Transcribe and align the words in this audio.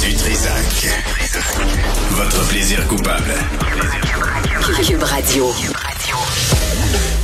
Du 0.00 0.14
Trisac. 0.14 0.88
Votre 2.12 2.48
plaisir 2.48 2.86
coupable. 2.86 3.34
Cube 4.86 5.02
Radio. 5.02 5.52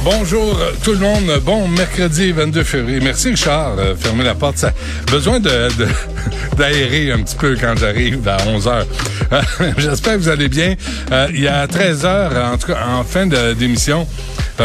Bonjour 0.05 0.59
tout 0.85 0.93
le 0.93 0.99
monde. 0.99 1.41
Bon 1.45 1.67
mercredi 1.69 2.33
22 2.33 2.65
février. 2.65 3.01
Merci 3.01 3.31
Richard. 3.31 3.77
Fermez 3.99 4.25
la 4.25 4.35
porte. 4.35 4.59
Ça, 4.59 4.73
besoin 5.11 5.41
de, 5.41 5.49
de- 5.77 5.89
d'aérer 6.57 7.13
un 7.13 7.23
petit 7.23 7.37
peu 7.37 7.57
quand 7.61 7.75
j'arrive 7.79 8.27
à 8.29 8.37
11 8.47 8.69
heures. 8.69 8.87
J'espère 9.79 10.15
que 10.15 10.19
vous 10.19 10.29
allez 10.29 10.49
bien. 10.49 10.75
Euh, 11.13 11.29
il 11.33 11.41
y 11.41 11.49
a 11.49 11.67
13 11.67 12.05
heures, 12.05 12.53
en 12.53 12.57
tout 12.59 12.69
cas 12.69 12.79
en 12.87 13.05
fin 13.05 13.27
de- 13.27 13.55
d'émission, 13.55 14.07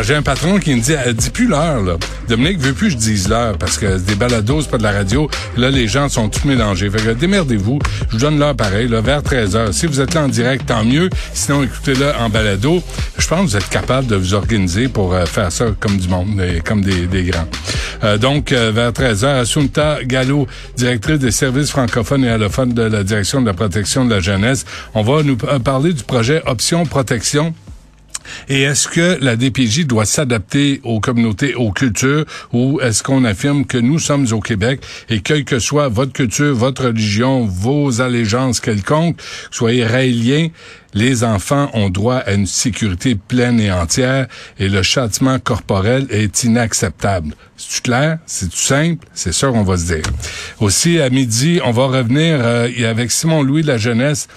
j'ai 0.02 0.16
un 0.16 0.22
patron 0.22 0.58
qui 0.58 0.74
me 0.74 0.82
dit, 0.82 0.94
euh, 0.94 1.14
dis 1.14 1.30
plus 1.30 1.48
l'heure. 1.48 1.82
là. 1.82 1.98
Dominique 2.30 2.60
veut 2.60 2.74
plus 2.74 2.88
que 2.88 2.94
je 2.94 2.98
dise 2.98 3.28
l'heure 3.28 3.58
parce 3.58 3.78
que 3.78 3.98
c'est 3.98 4.06
des 4.06 4.16
balados, 4.16 4.62
c'est 4.62 4.72
pas 4.72 4.78
de 4.78 4.84
la 4.84 4.92
radio. 4.92 5.30
Là, 5.58 5.70
les 5.70 5.88
gens 5.88 6.08
sont 6.10 6.30
tous 6.30 6.46
mélangés. 6.46 6.90
Fait 6.90 7.02
que 7.02 7.10
démerdez-vous. 7.12 7.80
Je 8.08 8.14
vous 8.14 8.22
donne 8.22 8.40
l'heure 8.40 8.56
pareil, 8.56 8.88
là, 8.88 9.02
vers 9.02 9.22
13 9.22 9.56
heures. 9.56 9.74
Si 9.74 9.86
vous 9.88 10.00
êtes 10.00 10.14
là 10.14 10.24
en 10.24 10.28
direct, 10.30 10.66
tant 10.68 10.84
mieux. 10.84 11.10
Sinon, 11.34 11.64
écoutez-le 11.64 12.14
en 12.20 12.30
balado. 12.30 12.82
Je 13.18 13.28
pense 13.28 13.42
que 13.42 13.46
vous 13.52 13.58
êtes 13.58 13.70
capable 13.70 14.08
de 14.08 14.16
vous 14.16 14.34
organiser 14.34 14.88
pour 14.88 15.14
euh, 15.14 15.26
faire 15.26 15.52
ça 15.52 15.66
comme 15.80 15.98
du 15.98 16.08
monde, 16.08 16.42
et 16.42 16.62
comme 16.62 16.82
des, 16.82 17.08
des 17.08 17.24
grands. 17.24 17.48
Euh, 18.04 18.18
donc, 18.18 18.52
euh, 18.52 18.72
vers 18.74 18.94
13 18.94 19.24
heures, 19.26 19.40
Assunta 19.42 20.00
Gallo, 20.04 20.48
directrice 20.76 21.20
des 21.20 21.32
services 21.32 21.70
francophones 21.70 22.24
et 22.24 22.30
allophones 22.30 22.74
de 22.74 22.84
la 22.84 23.04
Direction 23.04 23.42
de 23.42 23.46
la 23.46 23.54
protection 23.54 24.06
de 24.06 24.14
la 24.14 24.20
jeunesse. 24.20 24.66
On 24.94 25.04
va 25.04 25.24
nous 25.24 25.38
euh, 25.48 25.60
parler 25.60 25.94
du 25.94 26.04
projet 26.04 26.42
Option 26.46 26.86
Protection. 26.86 27.54
Et 28.50 28.62
est-ce 28.62 28.88
que 28.88 29.18
la 29.22 29.36
DPJ 29.36 29.86
doit 29.86 30.06
s'adapter 30.06 30.82
aux 30.84 31.00
communautés, 31.00 31.56
aux 31.56 31.72
cultures, 31.72 32.26
ou 32.54 32.80
est-ce 32.82 33.04
qu'on 33.04 33.24
affirme 33.24 33.66
que 33.66 33.78
nous 33.78 34.00
sommes 34.00 34.28
au 34.32 34.40
Québec 34.40 34.82
et 35.10 35.22
quelle 35.22 35.46
que 35.46 35.60
soit 35.60 35.90
votre 35.90 36.14
culture, 36.14 36.56
votre 36.56 36.86
religion, 36.86 37.46
vos 37.46 38.02
allégeances 38.02 38.60
quelconques, 38.60 39.18
soyez 39.52 39.86
raéliens, 39.86 40.48
les 40.94 41.24
enfants 41.24 41.70
ont 41.74 41.90
droit 41.90 42.18
à 42.18 42.34
une 42.34 42.46
sécurité 42.46 43.16
pleine 43.16 43.60
et 43.60 43.72
entière 43.72 44.28
et 44.60 44.68
le 44.68 44.82
châtiment 44.84 45.40
corporel 45.40 46.08
est 46.10 46.44
inacceptable. 46.44 47.34
C'est 47.58 47.84
clair? 47.84 48.18
C'est 48.26 48.52
simple? 48.52 49.06
C'est 49.14 49.34
ça 49.34 49.50
qu'on 49.50 49.64
va 49.64 49.78
se 49.78 49.86
dire. 49.86 50.04
Aussi, 50.60 51.00
à 51.00 51.10
midi, 51.10 51.60
on 51.64 51.72
va 51.72 51.86
revenir 51.86 52.40
euh, 52.42 52.90
avec 52.90 53.12
Simon 53.12 53.44
Louis 53.44 53.62
de 53.62 53.68
la 53.68 53.78
Jeunesse 53.78 54.28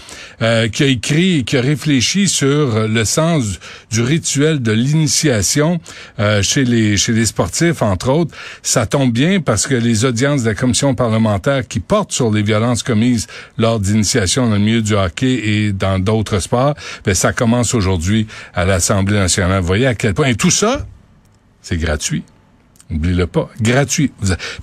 euh, 0.43 0.69
qui 0.69 0.83
a 0.83 0.87
écrit 0.87 1.39
et 1.39 1.43
qui 1.43 1.56
a 1.56 1.62
réfléchi 1.62 2.28
sur 2.28 2.87
le 2.87 3.05
sens 3.05 3.59
du 3.91 4.03
rituel 4.03 4.61
de 4.61 4.73
l'initiation 4.73 5.81
euh, 6.19 6.43
chez 6.43 6.65
les 6.65 6.97
chez 6.97 7.12
les 7.12 7.25
sportifs, 7.27 7.81
entre 7.81 8.11
autres. 8.11 8.34
Ça 8.62 8.87
tombe 8.87 9.12
bien 9.12 9.41
parce 9.41 9.67
que 9.67 9.75
les 9.75 10.05
audiences 10.05 10.43
de 10.43 10.51
la 10.51 10.55
commission 10.55 10.95
parlementaire 10.95 11.67
qui 11.67 11.81
portent 11.81 12.12
sur 12.12 12.31
les 12.31 12.43
violences 12.43 12.83
commises 12.83 13.27
lors 13.57 13.81
d'initiation 13.81 14.49
dans 14.49 14.55
le 14.57 14.61
milieu 14.61 14.83
du 14.83 14.95
hockey 14.95 15.41
et 15.45 15.73
dans 15.73 15.99
d'autres 15.99 16.41
sports, 16.44 16.75
ben, 17.05 17.15
ça 17.15 17.32
commence 17.32 17.75
aujourd'hui 17.75 18.27
à 18.55 18.65
l'Assemblée 18.65 19.19
nationale. 19.19 19.60
Vous 19.60 19.66
voyez 19.66 19.87
à 19.87 19.94
quel 19.94 20.15
point... 20.15 20.27
Et 20.27 20.37
tout 20.37 20.50
ça, 20.50 20.87
c'est 21.62 21.77
gratuit. 21.77 22.25
N'oubliez-le 22.91 23.27
pas. 23.27 23.49
Gratuit. 23.60 24.12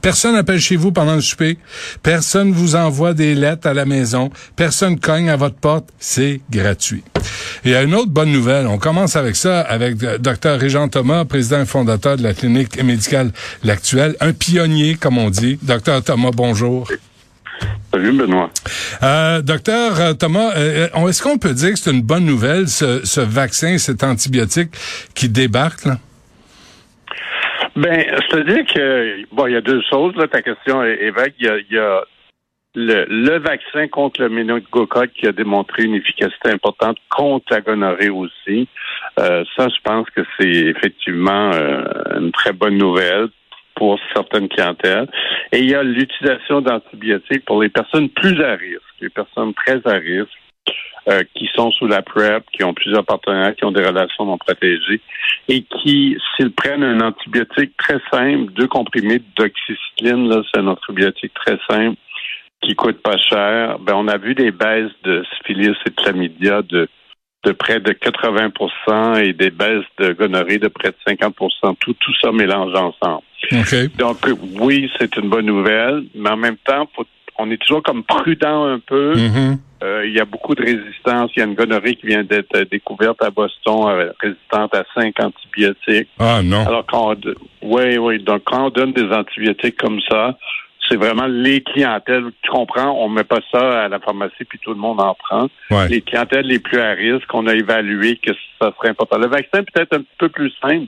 Personne 0.02 0.36
n'appelle 0.36 0.60
chez 0.60 0.76
vous 0.76 0.92
pendant 0.92 1.16
le 1.16 1.22
souper. 1.22 1.58
Personne 2.04 2.52
vous 2.52 2.76
envoie 2.76 3.14
des 3.14 3.34
lettres 3.34 3.68
à 3.68 3.74
la 3.74 3.86
maison. 3.86 4.30
Personne 4.56 5.00
cogne 5.00 5.30
à 5.30 5.36
votre 5.36 5.56
porte. 5.56 5.90
C'est 6.00 6.42
gratuit. 6.52 7.04
Et 7.66 7.76
a 7.76 7.82
une 7.82 7.96
autre 7.96 8.12
bonne 8.12 8.32
nouvelle. 8.32 8.68
On 8.68 8.78
commence 8.78 9.16
avec 9.16 9.36
ça, 9.36 9.62
avec 9.62 9.98
Dr. 9.98 10.60
Régent 10.60 10.88
Thomas, 10.88 11.26
président 11.26 11.62
et 11.62 11.66
fondateur 11.66 12.18
de 12.18 12.24
la 12.24 12.34
clinique 12.34 12.82
médicale 12.84 13.32
L'Actuelle. 13.64 14.16
Un 14.20 14.34
pionnier, 14.34 14.96
comme 14.96 15.18
on 15.18 15.30
dit. 15.30 15.58
Dr. 15.62 16.04
Thomas, 16.04 16.32
bonjour. 16.32 16.88
Salut 17.94 18.14
Benoît. 18.14 18.50
Euh, 19.04 19.42
docteur 19.42 20.00
euh, 20.00 20.14
Thomas, 20.14 20.52
euh, 20.56 20.88
est-ce 21.10 21.22
qu'on 21.22 21.38
peut 21.38 21.54
dire 21.54 21.72
que 21.72 21.80
c'est 21.80 21.92
une 21.92 22.02
bonne 22.02 22.26
nouvelle, 22.26 22.68
ce, 22.68 23.06
ce 23.06 23.20
vaccin, 23.20 23.78
cet 23.78 24.04
antibiotique 24.04 24.72
qui 25.14 25.28
débarque? 25.28 25.86
Là? 25.86 25.98
Ben, 27.76 28.06
c'est-à-dire 28.30 28.66
que 28.74 29.26
bon, 29.34 29.48
il 29.48 29.54
y 29.54 29.56
a 29.58 29.62
deux 29.62 29.82
choses. 29.90 30.16
Là, 30.16 30.28
ta 30.28 30.42
question 30.42 30.84
est, 30.84 31.04
est 31.04 31.12
vague. 31.12 31.34
Il 31.40 31.46
y 31.46 31.50
a, 31.50 31.58
il 31.58 31.76
y 31.76 31.80
a 31.80 32.02
le, 32.76 33.06
le 33.10 33.40
vaccin 33.40 33.88
contre 33.88 34.22
le 34.22 34.30
méningocoque 34.30 35.12
qui 35.18 35.28
a 35.28 35.34
démontré 35.34 35.84
une 35.84 35.96
efficacité 35.96 36.50
importante 36.50 36.98
contre 37.10 37.46
la 37.52 37.62
gonorrhée 37.62 38.10
aussi. 38.10 38.68
Euh, 39.20 39.44
ça, 39.58 39.68
je 39.68 39.82
pense 39.84 40.10
que 40.16 40.22
c'est 40.40 40.48
effectivement 40.48 41.52
euh, 41.54 41.84
une 42.20 42.32
très 42.32 42.54
bonne 42.54 42.78
nouvelle 42.78 43.28
pour 43.76 44.00
certaines 44.14 44.50
clientèles. 44.50 45.10
Et 45.52 45.60
il 45.60 45.70
y 45.70 45.76
a 45.76 45.84
l'utilisation 45.84 46.62
d'antibiotiques 46.62 47.46
pour 47.46 47.62
les 47.62 47.70
personnes 47.70 48.10
plus 48.10 48.42
à 48.42 48.56
risque, 48.56 48.82
les 49.02 49.10
personnes 49.10 49.54
très 49.54 49.82
à 49.86 49.96
risque. 49.96 50.38
euh, 51.10 51.24
qui 51.34 51.50
sont 51.56 51.72
sous 51.72 51.88
la 51.88 52.04
PrEP, 52.04 52.44
qui 52.54 52.64
ont 52.64 52.76
plusieurs 52.76 53.04
partenaires, 53.04 53.56
qui 53.56 53.66
ont 53.66 53.72
des 53.72 53.84
relations 53.84 54.24
non 54.24 54.38
protégées 54.38 55.02
et 55.48 55.64
qui, 55.64 56.16
s'ils 56.36 56.52
prennent 56.52 56.84
un 56.84 57.02
antibiotique 57.02 57.76
très 57.76 58.00
simple, 58.12 58.52
deux 58.54 58.68
comprimés 58.68 59.20
d'oxycycline, 59.36 60.30
là, 60.30 60.44
c'est 60.54 60.60
un 60.60 60.68
antibiotique 60.68 61.34
très 61.34 61.58
simple 61.68 61.98
qui 62.62 62.76
coûte 62.76 63.02
pas 63.02 63.18
cher, 63.18 63.80
ben, 63.80 63.96
on 63.96 64.08
a 64.08 64.18
vu 64.18 64.36
des 64.36 64.52
baisses 64.52 64.92
de 65.04 65.24
syphilis 65.36 65.76
et 65.86 65.90
de 65.90 65.96
chlamydia 65.96 66.62
de, 66.62 66.88
de 67.44 67.52
près 67.54 67.80
de 67.80 67.92
80% 67.94 69.24
et 69.24 69.34
des 69.34 69.50
baisses 69.50 69.86
de 69.98 70.14
gonorrhée 70.14 70.60
de 70.60 70.68
près 70.68 70.90
de 70.90 70.96
50 71.08 71.36
tout, 71.80 71.94
tout 71.94 72.14
ça 72.22 72.32
mélange 72.32 72.74
ensemble. 72.76 73.24
OK. 73.54 73.96
Donc, 73.98 74.18
oui, 74.60 74.90
c'est 75.00 75.16
une 75.18 75.30
bonne 75.30 75.48
nouvelle, 75.48 76.04
mais 76.14 76.30
en 76.30 76.38
même 76.38 76.58
temps, 76.58 76.88
faut- 76.96 77.06
on 77.40 77.50
est 77.50 77.58
toujours 77.58 77.82
comme 77.82 78.04
prudent 78.04 78.66
un 78.66 78.80
peu. 78.80 79.16
Mhm. 79.16 79.58
Euh, 79.84 80.06
il 80.06 80.14
y 80.14 80.20
a 80.20 80.26
beaucoup 80.26 80.54
de 80.54 80.62
résistance. 80.62 81.32
Il 81.36 81.40
y 81.40 81.42
a 81.42 81.46
une 81.46 81.56
gonorrhée 81.56 81.96
qui 81.96 82.06
vient 82.06 82.24
d'être 82.24 82.56
euh, 82.56 82.66
découverte 82.70 83.20
à 83.24 83.32
Boston, 83.32 83.88
euh, 83.88 84.12
résistante 84.22 84.76
à 84.76 84.84
cinq 84.94 85.20
antibiotiques. 85.20 86.10
Ah 86.20 86.42
non. 86.44 86.68
Alors, 86.68 86.86
quand 86.86 87.16
on, 87.16 87.34
oui, 87.64 87.98
oui. 87.98 88.20
Donc, 88.20 88.44
quand 88.46 88.68
on 88.68 88.70
donne 88.70 88.94
des 88.94 89.10
antibiotiques 89.12 89.78
comme 89.78 90.00
ça, 90.08 90.38
c'est 90.92 90.98
vraiment 90.98 91.28
les 91.28 91.62
clientèles. 91.62 92.26
Tu 92.42 92.52
comprends? 92.52 92.92
On 92.92 93.08
met 93.08 93.24
pas 93.24 93.40
ça 93.52 93.84
à 93.84 93.88
la 93.88 94.00
pharmacie 94.00 94.44
puis 94.48 94.60
tout 94.60 94.72
le 94.72 94.80
monde 94.80 95.00
en 95.00 95.16
prend. 95.16 95.48
Ouais. 95.70 95.88
Les 95.88 96.02
clientèles 96.02 96.46
les 96.46 96.60
plus 96.60 96.80
à 96.80 96.92
risque, 96.92 97.34
on 97.34 97.48
a 97.48 97.56
évalué 97.56 98.18
que 98.18 98.32
ça 98.62 98.74
serait 98.78 98.90
important. 98.90 99.18
Le 99.18 99.28
vaccin 99.28 99.64
peut 99.64 99.82
être 99.82 99.98
un 99.98 100.04
peu 100.20 100.30
plus 100.30 100.52
simple. 100.62 100.88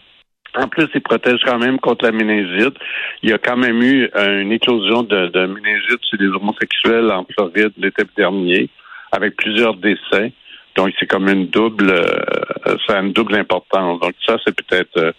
En 0.55 0.67
plus, 0.67 0.87
il 0.93 1.01
protège 1.01 1.39
quand 1.45 1.57
même 1.57 1.79
contre 1.79 2.05
la 2.05 2.11
méningite. 2.11 2.75
Il 3.23 3.29
y 3.29 3.33
a 3.33 3.39
quand 3.39 3.57
même 3.57 3.81
eu 3.81 4.07
euh, 4.15 4.41
une 4.41 4.51
éclosion 4.51 5.01
de, 5.01 5.27
de 5.27 5.45
méningite 5.47 6.01
chez 6.11 6.17
les 6.19 6.27
homosexuels 6.27 7.11
en 7.11 7.25
Floride 7.33 7.71
l'été 7.77 8.03
dernier, 8.15 8.69
avec 9.11 9.35
plusieurs 9.35 9.75
décès. 9.75 10.31
Donc, 10.75 10.91
c'est 10.99 11.05
comme 11.05 11.29
une 11.29 11.47
double, 11.47 11.91
euh, 11.91 12.77
ça 12.87 12.97
a 12.97 13.01
une 13.01 13.13
double 13.13 13.35
importance. 13.35 13.99
Donc, 14.01 14.13
ça, 14.25 14.37
c'est 14.43 14.55
peut-être 14.55 14.97
euh, 14.97 15.11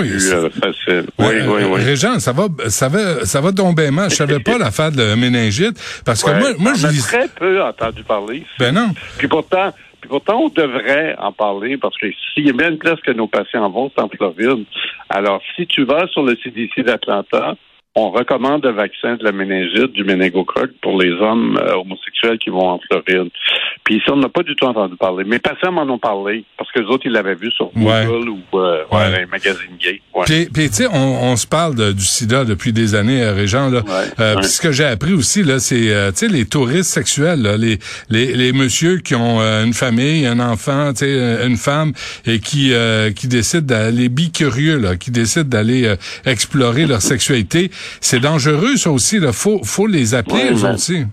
plus 0.00 0.32
euh, 0.32 0.50
facile. 0.50 1.04
Oui, 1.18 1.26
oui, 1.46 1.62
euh, 1.62 1.68
oui. 1.70 1.84
Régent, 1.84 2.18
ça 2.18 2.32
va, 2.32 2.48
ça 2.68 2.88
va, 2.88 3.24
ça 3.24 3.40
va 3.40 3.52
bien 3.72 3.90
mal. 3.92 4.10
Je 4.10 4.16
savais 4.16 4.40
pas 4.40 4.58
l'affaire 4.64 4.90
de 4.90 5.14
méningite 5.14 5.78
parce 6.04 6.22
que 6.24 6.30
Ouais, 6.30 6.38
moi, 6.38 6.48
moi, 6.58 6.72
je 6.74 6.88
lis. 6.88 7.02
très 7.02 7.28
peu 7.28 7.62
entendu 7.62 8.02
parler. 8.02 8.44
Ben 8.58 8.74
non. 8.74 8.88
Puis 9.18 9.28
pourtant, 9.28 9.72
puis 10.00 10.08
pourtant, 10.08 10.40
on 10.40 10.48
devrait 10.48 11.14
en 11.18 11.32
parler 11.32 11.76
parce 11.76 11.96
que 11.98 12.06
s'il 12.34 12.46
y 12.46 12.50
a 12.50 12.52
bien 12.52 12.70
une 12.70 12.78
place 12.78 12.98
que 13.06 13.12
nos 13.12 13.28
patients 13.28 13.68
vont, 13.70 13.90
c'est 13.94 14.02
en 14.02 14.08
Floride. 14.08 14.64
Alors, 15.08 15.40
si 15.54 15.66
tu 15.66 15.84
vas 15.84 16.06
sur 16.08 16.24
le 16.24 16.36
CDC 16.42 16.82
d'Atlanta, 16.82 17.54
on 17.94 18.10
recommande 18.10 18.64
le 18.64 18.70
vaccin 18.72 19.16
de 19.16 19.24
la 19.24 19.32
méningite, 19.32 19.92
du 19.92 20.02
méningocoque 20.04 20.70
pour 20.80 20.98
les 21.00 21.10
hommes 21.10 21.58
euh, 21.60 21.74
homosexuels 21.74 22.38
qui 22.38 22.48
vont 22.48 22.70
en 22.70 22.78
Floride. 22.90 23.28
Puis 23.84 24.00
ça, 24.06 24.14
on 24.14 24.16
n'a 24.16 24.30
pas 24.30 24.42
du 24.42 24.54
tout 24.56 24.64
entendu 24.64 24.96
parler. 24.96 25.24
Mes 25.24 25.38
patients 25.38 25.72
m'en 25.72 25.82
ont 25.82 25.98
parlé 25.98 26.44
parce 26.56 26.72
que 26.72 26.80
les 26.80 26.86
autres, 26.86 27.02
ils 27.04 27.12
l'avaient 27.12 27.34
vu 27.34 27.50
sur 27.50 27.70
Google 27.76 28.30
ou 28.30 28.38
euh, 28.58 28.84
Ouais. 28.90 28.98
ouais, 28.98 29.20
les 29.20 29.26
magazines 29.26 29.76
gays. 29.78 30.00
Ouais. 30.14 30.24
Puis, 30.26 30.48
tu 30.50 30.68
sais, 30.72 30.86
on, 30.90 31.22
on 31.32 31.36
se 31.36 31.46
parle 31.46 31.74
de- 31.74 31.92
du 31.92 32.04
sida 32.04 32.44
depuis 32.46 32.72
des 32.72 32.94
années, 32.94 33.22
euh, 33.22 33.34
Régent. 33.34 33.68
Là. 33.68 33.82
Euh, 34.18 34.34
ouais. 34.36 34.40
puis 34.40 34.48
ce 34.48 34.60
que 34.62 34.72
j'ai 34.72 34.84
appris 34.84 35.12
aussi, 35.12 35.42
là, 35.42 35.58
c'est 35.58 35.92
euh, 35.92 36.10
tu 36.12 36.18
sais, 36.18 36.28
les 36.28 36.46
touristes 36.46 36.90
sexuels, 36.90 37.42
là, 37.42 37.58
les, 37.58 37.78
les, 38.08 38.34
les 38.34 38.52
messieurs 38.54 38.98
qui 38.98 39.14
ont 39.14 39.40
euh, 39.42 39.64
une 39.64 39.74
famille, 39.74 40.24
un 40.26 40.40
enfant, 40.40 40.92
tu 40.94 41.00
sais, 41.00 41.06
euh, 41.14 41.46
une 41.46 41.56
femme, 41.58 41.92
et 42.26 42.38
qui, 42.38 42.72
euh, 42.72 43.10
qui 43.12 43.28
décident 43.28 43.66
d'aller 43.66 44.08
bicurieux, 44.08 44.78
là, 44.78 44.96
qui 44.96 45.10
décident 45.10 45.48
d'aller 45.48 45.84
euh, 45.86 45.96
explorer 46.24 46.86
leur 46.86 47.02
sexualité. 47.02 47.70
C'est 48.00 48.20
dangereux, 48.20 48.76
ça 48.76 48.90
aussi. 48.90 49.18
Là. 49.18 49.32
Faut, 49.32 49.62
faut 49.64 49.86
les 49.86 50.14
appeler, 50.14 50.50
mais- 50.50 50.74
aussi. 50.74 51.04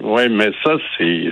Oui, 0.00 0.28
mais 0.28 0.50
ça, 0.64 0.72
c'est 0.98 1.30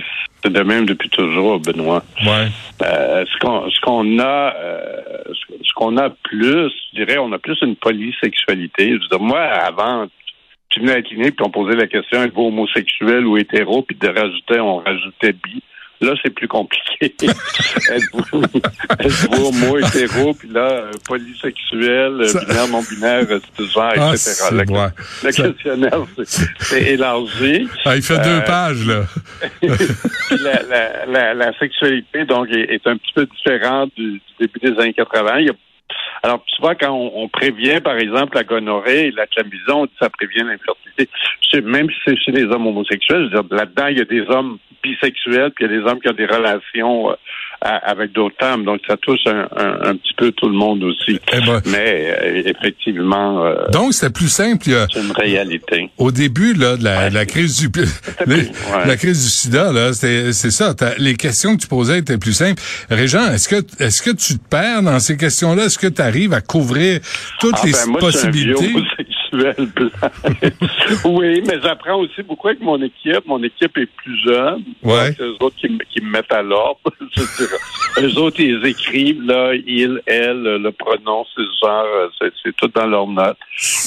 de 0.49 0.61
même 0.61 0.85
depuis 0.85 1.09
toujours, 1.09 1.59
Benoît. 1.59 2.03
Ouais. 2.25 2.47
Euh, 2.81 3.25
ce 3.25 3.81
qu'on 3.81 4.19
a 4.19 4.55
euh, 4.55 5.23
ce 5.27 5.53
ce 5.63 5.73
qu'on 5.75 5.97
a 5.97 6.09
plus, 6.09 6.69
je 6.93 7.03
dirais, 7.03 7.17
on 7.17 7.31
a 7.31 7.39
plus 7.39 7.57
une 7.61 7.75
polysexualité. 7.75 8.89
Je 8.89 8.93
veux 8.93 9.07
dire, 9.09 9.19
moi, 9.19 9.41
avant, 9.41 10.07
tu 10.69 10.79
venais 10.79 10.93
à 10.93 10.95
la 10.95 11.01
clinique 11.01 11.35
puis 11.35 11.45
on 11.45 11.49
posait 11.49 11.75
la 11.75 11.87
question 11.87 12.23
êtes-vous 12.23 12.47
homosexuel 12.47 13.25
ou 13.25 13.37
hétéro, 13.37 13.81
puis 13.83 13.95
de 13.99 14.07
rajouter, 14.07 14.59
on 14.59 14.77
rajoutait 14.77 15.33
bi. 15.33 15.61
Là, 16.03 16.13
c'est 16.21 16.31
plus 16.33 16.47
compliqué. 16.47 17.13
êtes-vous 17.91 18.43
êtes-vous 18.99 19.45
homo 19.45 19.77
hétéro, 19.79 20.33
puis 20.33 20.49
là, 20.49 20.59
euh, 20.71 20.91
polysexuel, 21.07 22.21
euh, 22.21 22.27
Ça- 22.27 22.39
binaire, 22.45 22.67
non 22.67 22.81
binaire, 22.81 23.25
euh, 23.29 23.39
c'est 23.57 23.65
genre, 23.65 23.93
Ah, 23.95 24.09
etc. 24.09 24.17
c'est- 24.17 24.51
Le, 24.51 24.57
ouais. 24.71 24.87
le 25.23 25.31
Ça- 25.31 25.43
questionnaire, 25.43 25.99
c'est- 26.25 26.47
c'est 26.59 26.81
élargi. 26.93 27.67
Ah, 27.85 27.95
il 27.95 28.01
fait 28.01 28.19
Euh, 28.19 28.23
deux 28.39 28.43
pages, 28.45 28.85
là. 28.85 29.03
La, 30.43 30.61
la, 30.63 31.05
la, 31.05 31.33
la 31.33 31.57
sexualité, 31.59 32.25
donc, 32.25 32.49
est, 32.49 32.73
est 32.73 32.87
un 32.87 32.97
petit 32.97 33.13
peu 33.13 33.25
différente 33.25 33.91
du, 33.95 34.13
du 34.13 34.21
début 34.39 34.59
des 34.61 34.79
années 34.81 34.93
80. 34.93 35.39
Il 35.39 35.45
y 35.47 35.49
a- 35.49 35.53
alors, 36.23 36.43
souvent, 36.55 36.73
quand 36.79 36.91
on, 36.91 37.23
on 37.23 37.27
prévient, 37.29 37.79
par 37.83 37.97
exemple, 37.97 38.35
la 38.35 38.43
gonorrhée 38.43 39.07
et 39.07 39.11
la 39.11 39.27
chlamydia, 39.27 39.75
on 39.75 39.85
dit 39.85 39.91
ça 39.99 40.09
prévient 40.09 40.43
l'infertilité. 40.45 41.09
Même 41.61 41.87
si 41.89 41.95
c'est 42.05 42.17
chez 42.17 42.31
les 42.31 42.43
hommes 42.45 42.65
homosexuels, 42.67 43.29
je 43.31 43.37
veux 43.37 43.43
dire, 43.43 43.55
là-dedans, 43.57 43.87
il 43.87 43.97
y 43.99 44.01
a 44.01 44.05
des 44.05 44.21
hommes 44.29 44.57
bisexuels, 44.83 45.51
puis 45.51 45.65
il 45.65 45.71
y 45.71 45.73
a 45.73 45.79
des 45.79 45.89
hommes 45.89 45.99
qui 45.99 46.09
ont 46.09 46.13
des 46.13 46.25
relations 46.25 47.11
euh, 47.11 47.15
avec 47.63 48.11
d'autres 48.11 48.35
femmes. 48.39 48.65
Donc, 48.65 48.81
ça 48.87 48.97
touche 48.97 49.25
un, 49.25 49.47
un- 49.55 49.89
un 49.91 49.95
petit 49.95 50.13
peu 50.17 50.31
tout 50.33 50.47
le 50.49 50.55
monde 50.55 50.83
aussi. 50.83 51.19
Eh 51.33 51.39
ben, 51.39 51.61
Mais, 51.65 52.13
euh, 52.21 52.41
effectivement, 52.45 53.45
euh, 53.45 53.55
donc, 53.71 53.93
c'était 53.93 54.11
plus 54.11 54.27
simple. 54.29 54.63
c'est 54.65 54.99
une 54.99 55.11
réalité. 55.11 55.89
au 55.97 56.11
début 56.11 56.53
là, 56.53 56.75
de 56.77 56.83
la, 56.83 56.99
Ouais. 56.99 57.09
de 57.09 57.15
la 57.15 57.25
crise 57.25 57.57
du 57.59 57.69
plus- 57.71 58.01
les- 58.27 58.35
ouais. 58.35 58.85
la 58.87 58.95
crise 58.97 59.23
du 59.23 59.29
sida 59.29 59.71
là, 59.71 59.93
c'est 59.93 60.33
c'est 60.33 60.51
ça. 60.51 60.75
Les 60.97 61.15
questions 61.15 61.55
que 61.55 61.61
tu 61.61 61.67
posais 61.67 61.99
étaient 61.99 62.17
plus 62.17 62.33
simples. 62.33 62.61
Régent, 62.89 63.31
est-ce 63.31 63.47
que 63.47 63.55
est-ce 63.83 64.01
que 64.01 64.11
tu 64.11 64.37
te 64.37 64.47
perds 64.49 64.83
dans 64.83 64.99
ces 64.99 65.17
questions-là? 65.17 65.65
Est-ce 65.65 65.79
que 65.79 65.87
tu 65.87 66.01
arrives 66.01 66.33
à 66.33 66.41
couvrir 66.41 66.99
toutes 67.39 67.55
Ah, 67.57 67.65
les 67.65 67.71
ben, 67.71 67.85
moi, 67.87 67.99
possibilités? 67.99 68.73
oui, 71.05 71.41
mais 71.47 71.55
j'apprends 71.63 71.99
aussi 71.99 72.21
beaucoup 72.23 72.47
avec 72.49 72.61
mon 72.61 72.79
équipe. 72.81 73.25
Mon 73.25 73.41
équipe 73.43 73.75
est 73.77 73.87
plus 73.97 74.17
jeune. 74.25 74.63
Ouais. 74.83 75.07
Donc, 75.07 75.15
C'est 75.17 75.23
eux 75.23 75.35
autres 75.39 75.55
qui, 75.59 75.77
me- 76.03 76.11
mettent 76.11 76.31
à 76.31 76.41
l'ordre. 76.41 76.79
eux 78.01 78.17
autres, 78.17 78.39
ils 78.39 78.65
écrivent, 78.65 79.21
là, 79.23 79.53
il, 79.53 80.01
elle, 80.05 80.43
le 80.43 80.71
pronom, 80.71 81.25
c'est 81.35 81.41
ce 81.41 81.65
genre, 81.65 81.85
euh, 81.85 82.29
c'est, 82.43 82.55
tout 82.55 82.67
dans 82.67 82.87
leurs 82.87 83.07
notes. 83.07 83.37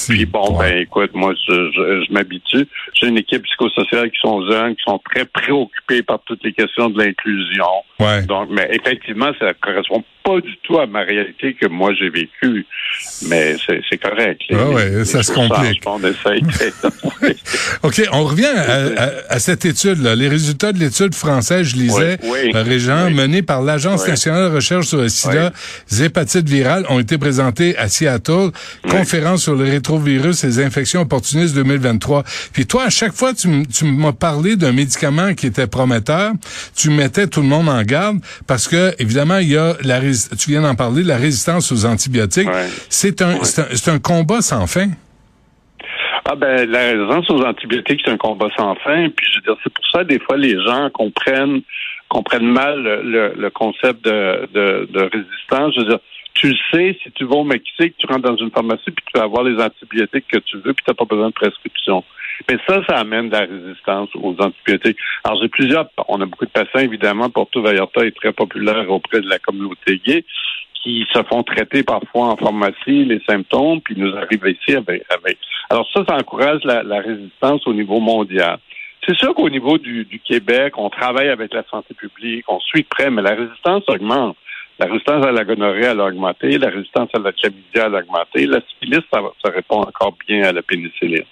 Puis 0.08 0.26
bon, 0.26 0.56
ouais. 0.56 0.72
ben 0.72 0.82
écoute, 0.82 1.10
moi, 1.14 1.34
je, 1.46 1.70
je, 1.72 2.04
je 2.04 2.12
m'habitue. 2.12 2.66
J'ai 2.94 3.08
une 3.08 3.18
équipe 3.18 3.42
psychosociale 3.42 4.10
qui 4.10 4.18
sont 4.20 4.46
jeunes, 4.50 4.74
qui 4.76 4.82
sont 4.86 5.00
très 5.10 5.24
préoccupés 5.24 6.02
par 6.02 6.20
toutes 6.26 6.42
les 6.44 6.52
questions 6.52 6.90
de 6.90 6.98
l'inclusion. 7.02 7.64
Ouais. 8.00 8.22
Donc, 8.26 8.48
mais 8.50 8.69
effectivement, 8.72 9.30
ça 9.38 9.54
correspond 9.54 10.04
pas 10.26 10.40
du 10.40 10.56
tout 10.64 10.78
à 10.78 10.87
ma 10.87 11.00
réalité 11.02 11.55
que 11.55 11.67
moi 11.69 11.93
j'ai 11.99 12.11
vécue. 12.11 12.67
Mais 13.28 13.56
c'est, 13.88 13.99
correct. 13.99 14.40
Les- 14.50 14.56
Ah 14.58 14.69
ouais, 14.70 14.90
les 14.90 15.05
ça 15.05 15.23
se 15.23 15.32
complique. 15.32 15.81
On 15.87 16.00
essaye. 16.00 16.43
OK, 17.82 18.02
on 18.12 18.25
revient 18.25 18.44
à, 18.46 19.02
à- 19.02 19.11
à 19.34 19.38
cette 19.38 19.64
étude 19.64 20.02
là, 20.02 20.14
les 20.14 20.28
résultats 20.28 20.73
de 20.73 20.78
l'étude 20.78 21.14
française, 21.14 21.69
je 21.69 21.76
lisais 21.76 22.19
Oui, 22.23 22.38
oui. 22.46 22.52
euh, 22.55 22.62
Régent, 22.62 23.06
Oui. 23.06 23.14
menée 23.14 23.43
par 23.43 23.62
l'Agence 23.62 24.06
nationale 24.06 24.50
de 24.50 24.55
recherche 24.56 24.87
sur 24.87 24.99
le 24.99 25.08
sida, 25.08 25.52
hépatites 26.00 26.49
virales 26.49 26.84
ont 26.88 26.99
été 26.99 27.19
présentés 27.19 27.76
à 27.79 27.88
Seattle, 27.88 28.50
conférence 28.88 29.43
sur 29.44 29.55
le 29.55 29.64
rétrovirus 29.64 30.43
et 30.44 30.49
les 30.49 30.61
infections 30.61 31.02
opportunistes 31.02 31.55
2023. 31.55 32.25
Puis 32.52 32.67
toi 32.67 32.84
à 32.84 32.90
chaque 32.90 33.12
fois 33.12 33.32
tu, 33.34 33.49
tu 33.67 33.84
m'as 33.84 34.12
parlé 34.12 34.56
d'un 34.56 34.72
médicament 34.72 35.34
qui 35.34 35.46
était 35.46 35.67
prometteur, 35.67 36.32
tu 36.75 36.90
mettais 36.90 37.26
tout 37.26 37.40
le 37.43 37.49
monde 37.49 37.69
en 37.69 37.82
garde 37.82 38.19
parce 38.46 38.67
que 38.69 38.94
évidemment 38.99 39.38
il 39.38 39.49
y 39.50 39.56
a 39.56 39.76
la 39.82 39.99
tu 40.38 40.50
viens 40.50 40.62
d'en 40.62 40.74
parler 40.74 41.02
la 41.02 41.16
résistance 41.16 41.70
aux 41.72 41.84
antibiotiques. 41.86 42.48
Ouais. 42.48 42.68
C'est 42.88 43.22
un 43.22 43.42
c'est 43.44 43.90
un 43.90 43.98
combat 43.98 44.40
sans 44.42 44.66
fin. 44.66 44.88
Ah 46.28 46.34
ben 46.34 46.68
la 46.68 46.80
résistance 46.90 47.30
aux 47.30 47.42
antibiotiques, 47.44 48.00
c'est 48.04 48.10
un 48.10 48.16
combat 48.16 48.48
sans 48.56 48.74
fin. 48.76 49.08
Puis 49.10 49.26
je 49.32 49.38
veux 49.38 49.42
dire, 49.42 49.56
c'est 49.62 49.72
pour 49.72 49.84
ça 49.92 50.02
des 50.04 50.18
fois 50.18 50.36
les 50.36 50.60
gens 50.64 50.90
comprennent 50.90 51.60
comprennent 52.08 52.50
mal 52.52 52.82
le, 52.82 53.02
le- 53.02 53.34
le 53.36 53.50
concept 53.50 54.04
de, 54.04 54.48
de, 54.52 54.88
de 54.90 55.00
résistance. 55.12 55.74
Je 55.74 55.80
veux 55.80 55.86
dire, 55.88 55.98
tu 56.34 56.48
le 56.48 56.56
sais, 56.72 56.98
si 57.02 57.10
tu 57.12 57.24
vas 57.24 57.36
au 57.36 57.44
Mexique, 57.44 57.94
tu 57.98 58.06
rentres 58.06 58.28
dans 58.28 58.36
une 58.36 58.50
pharmacie 58.50 58.82
puis 58.90 59.04
tu 59.12 59.19
vas 59.19 59.24
avoir 59.24 59.42
les 59.44 59.60
antibiotiques 59.62 60.26
que 60.28 60.38
tu 60.38 60.56
veux, 60.58 60.74
puis 60.74 60.84
tu 60.84 60.90
n'as 60.90 60.94
pas 60.94 61.04
besoin 61.04 61.28
de 61.28 61.32
prescription. 61.34 62.04
Mais 62.48 62.58
ça, 62.68 62.80
ça 62.88 62.96
amène 62.96 63.28
de 63.28 63.32
la 63.32 63.46
résistance 63.46 64.08
aux 64.14 64.36
antibiotiques. 64.38 64.98
Alors, 65.24 65.40
j'ai 65.40 65.48
plusieurs, 65.48 65.86
on 66.08 66.20
a 66.20 66.26
beaucoup 66.26 66.46
de 66.46 66.50
patients, 66.50 66.80
évidemment, 66.80 67.30
Porto 67.30 67.62
Vallarta 67.62 68.04
est 68.04 68.16
très 68.16 68.32
populaire 68.32 68.90
auprès 68.90 69.20
de 69.20 69.28
la 69.28 69.38
communauté 69.38 70.00
gay, 70.04 70.24
qui 70.82 71.04
se 71.12 71.22
font 71.24 71.42
traiter 71.42 71.82
parfois 71.82 72.28
en 72.28 72.36
pharmacie 72.36 73.04
les 73.04 73.20
symptômes, 73.28 73.80
puis 73.80 73.96
nous 73.96 74.14
arrivent 74.16 74.46
ici 74.46 74.76
avec. 74.76 75.02
Alors 75.68 75.88
ça, 75.92 76.04
ça 76.08 76.16
encourage 76.16 76.62
la, 76.64 77.00
résistance 77.00 77.66
au 77.66 77.74
niveau 77.74 77.98
mondial. 77.98 78.58
C'est 79.06 79.16
sûr 79.16 79.34
qu'au 79.34 79.50
niveau 79.50 79.78
du, 79.78 80.06
Québec, 80.24 80.74
on 80.78 80.88
travaille 80.88 81.28
avec 81.28 81.52
la 81.54 81.64
santé 81.70 81.94
publique, 81.94 82.44
on 82.48 82.60
suit 82.60 82.84
près, 82.84 83.10
mais 83.10 83.22
la 83.22 83.34
résistance 83.34 83.84
augmente. 83.88 84.36
La 84.78 84.86
résistance 84.86 85.24
à 85.24 85.32
la 85.32 85.44
gonorrhée, 85.44 85.86
elle 85.86 86.00
a 86.00 86.06
augmenté. 86.06 86.58
La 86.58 86.68
résistance 86.68 87.08
à 87.14 87.18
la 87.18 87.32
chlamydia, 87.32 87.86
elle 87.86 87.94
a 87.94 87.98
augmenté. 87.98 88.46
La 88.46 88.60
syphilis, 88.60 89.02
ça, 89.12 89.22
ça 89.42 89.50
répond 89.50 89.80
encore 89.80 90.14
bien 90.28 90.44
à 90.44 90.52
la 90.52 90.62
pénicilline. 90.62 91.24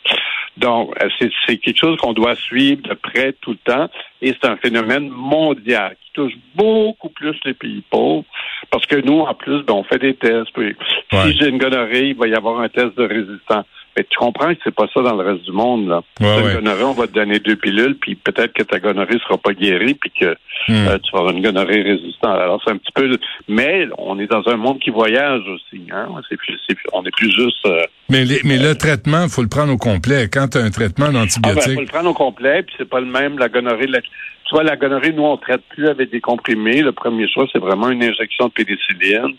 Donc, 0.56 0.94
euh, 1.02 1.08
c'est 1.46 1.56
quelque 1.58 1.78
chose 1.78 1.96
qu'on 1.98 2.12
doit 2.12 2.36
suivre 2.36 2.82
de 2.82 2.94
près 2.94 3.32
tout 3.40 3.50
le 3.52 3.56
temps. 3.72 3.88
Et 4.22 4.32
c'est 4.40 4.48
un 4.48 4.56
phénomène 4.56 5.08
mondial 5.08 5.96
qui 6.04 6.12
touche 6.12 6.32
beaucoup 6.54 7.08
plus 7.08 7.34
les 7.44 7.54
pays 7.54 7.82
pauvres. 7.90 8.24
Parce 8.70 8.86
que 8.86 8.96
nous, 8.96 9.20
en 9.20 9.34
plus, 9.34 9.62
ben, 9.62 9.74
on 9.74 9.84
fait 9.84 9.98
des 9.98 10.14
tests. 10.14 10.50
Puis, 10.54 10.74
Ouais. 11.12 11.30
Si 11.30 11.38
j'ai 11.38 11.48
une 11.48 11.58
gonorrhée, 11.58 12.08
il 12.08 12.16
va 12.16 12.26
y 12.28 12.34
avoir 12.34 12.60
un 12.60 12.68
test 12.68 12.96
de 12.96 13.04
résistance. 13.06 13.66
Mais 13.96 14.04
tu 14.10 14.18
comprends 14.18 14.52
que 14.52 14.60
c'est 14.64 14.74
pas 14.74 14.88
ça 14.92 15.02
dans 15.02 15.14
le 15.14 15.22
reste 15.24 15.44
du 15.44 15.52
monde. 15.52 15.86
Là. 15.88 16.02
Ouais, 16.20 16.26
ouais. 16.42 16.48
une 16.54 16.54
gonorrhée, 16.60 16.82
on 16.82 16.92
va 16.92 17.06
te 17.06 17.12
donner 17.12 17.38
deux 17.38 17.54
pilules, 17.54 17.96
puis 18.00 18.16
peut-être 18.16 18.52
que 18.52 18.64
ta 18.64 18.80
gonorrhée 18.80 19.18
sera 19.20 19.38
pas 19.38 19.52
guérie, 19.52 19.94
puis 19.94 20.10
que 20.18 20.34
Hmm. 20.66 20.88
euh, 20.88 20.98
tu 20.98 21.12
vas 21.12 21.18
avoir 21.20 21.32
une 21.34 21.42
gonorrhée 21.42 21.82
résistante. 21.82 22.38
Alors 22.40 22.60
c'est 22.64 22.72
un 22.72 22.78
petit 22.78 22.90
peu, 22.92 23.16
mais 23.48 23.86
on 23.98 24.18
est 24.18 24.26
dans 24.26 24.42
un 24.48 24.56
monde 24.56 24.80
qui 24.80 24.90
voyage 24.90 25.42
aussi. 25.46 25.82
Hein? 25.92 26.08
C'est 26.28 26.76
on 26.92 27.04
est 27.04 27.14
plus 27.14 27.30
juste. 27.30 27.64
euh, 27.66 27.82
Mais, 28.14 28.24
les- 28.24 28.40
mais 28.44 28.58
le 28.58 28.74
traitement, 28.76 29.28
faut 29.28 29.42
le 29.42 29.48
prendre 29.48 29.72
au 29.72 29.76
complet. 29.76 30.28
Quand 30.32 30.48
tu 30.48 30.58
as 30.58 30.62
un 30.62 30.70
traitement 30.70 31.06
Ah 31.08 31.12
ben, 31.12 31.20
d'antibiotiques, 31.20 31.74
faut 31.74 31.80
le 31.80 31.86
prendre 31.86 32.10
au 32.10 32.14
complet, 32.14 32.62
puis 32.62 32.74
c'est 32.78 32.88
pas 32.88 33.00
le 33.00 33.06
même 33.06 33.38
la 33.38 33.48
gonorrhée. 33.48 33.88
La... 33.88 34.00
Tu 34.00 34.08
vois, 34.52 34.62
la 34.62 34.76
gonorrhée, 34.76 35.12
nous 35.12 35.24
on 35.24 35.36
traite 35.36 35.62
plus 35.70 35.88
avec 35.88 36.10
des 36.10 36.20
comprimés. 36.20 36.82
Le 36.82 36.92
premier 36.92 37.26
choix, 37.28 37.46
c'est 37.52 37.58
vraiment 37.58 37.90
une 37.90 38.02
injection 38.04 38.46
de 38.46 38.52
pénicilline. 38.52 39.34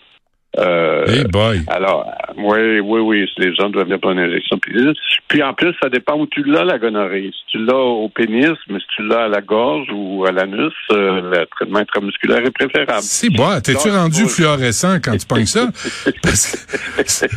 Euh, 0.57 1.05
hey 1.07 1.25
boy. 1.25 1.61
Alors, 1.67 2.09
oui, 2.37 2.79
oui, 2.79 2.99
oui, 3.01 3.29
les 3.37 3.53
gens 3.55 3.69
doivent 3.69 3.87
bien 3.87 3.97
prendre 3.97 4.19
une 4.21 4.29
injection 4.31 4.55
de 4.55 4.61
pénicilline. 4.61 4.93
Puis 5.27 5.43
en 5.43 5.53
plus, 5.53 5.73
ça 5.81 5.89
dépend 5.89 6.17
où 6.17 6.27
tu 6.27 6.43
l'as, 6.43 6.63
la 6.63 6.77
gonorrhée. 6.79 7.29
Si 7.33 7.57
tu 7.57 7.65
l'as 7.65 7.75
au 7.75 8.07
pénis, 8.07 8.51
mais 8.69 8.79
si 8.79 8.85
tu 8.95 9.05
l'as 9.05 9.25
à 9.25 9.27
la 9.27 9.41
gorge 9.41 9.87
ou 9.93 10.25
à 10.25 10.31
l'anus, 10.31 10.71
euh, 10.91 11.21
le 11.29 11.45
traitement 11.47 11.79
intramusculaire 11.79 12.39
est 12.45 12.51
préférable. 12.51 13.01
Si, 13.01 13.29
bois, 13.29 13.59
t'es-tu 13.59 13.89
rendu 13.89 14.25
fluorescent 14.27 14.97
quand 15.03 15.17
tu 15.17 15.25
pognes 15.27 15.45
ça? 15.45 15.67
Parce 16.23 16.55
que 16.55 17.09
ça, 17.09 17.27